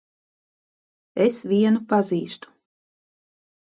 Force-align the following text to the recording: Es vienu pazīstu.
Es 1.27 1.39
vienu 1.53 1.85
pazīstu. 1.95 2.55